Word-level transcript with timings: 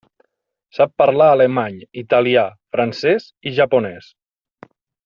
Sap 0.77 0.93
parlar 1.01 1.27
alemany, 1.33 1.77
italià, 2.05 2.47
francès 2.77 3.31
i 3.53 3.57
japonès. 3.63 4.13